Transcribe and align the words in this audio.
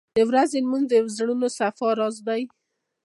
•د 0.17 0.19
ورځې 0.29 0.57
لمونځ 0.63 0.85
د 0.89 0.93
زړونو 1.15 1.47
د 1.51 1.53
صفا 1.57 1.87
راز 1.99 2.17
دی. 2.27 2.41